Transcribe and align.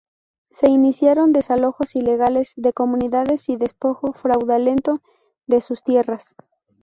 Se 0.49 0.67
iniciaron 0.67 1.31
desalojos 1.31 1.95
ilegales 1.95 2.53
de 2.55 2.73
comunidades 2.73 3.49
y 3.49 3.55
despojo 3.55 4.13
fraudulento 4.13 4.99
de 5.45 5.61
sus 5.61 5.83
tierras. 5.83 6.35